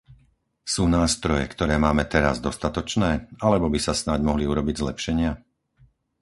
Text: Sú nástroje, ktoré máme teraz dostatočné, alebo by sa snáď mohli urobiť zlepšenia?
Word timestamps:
Sú 0.73 0.83
nástroje, 0.99 1.43
ktoré 1.53 1.75
máme 1.85 2.03
teraz 2.15 2.35
dostatočné, 2.47 3.09
alebo 3.47 3.67
by 3.73 3.77
sa 3.85 3.93
snáď 4.01 4.19
mohli 4.29 4.43
urobiť 4.53 4.75
zlepšenia? 4.89 5.31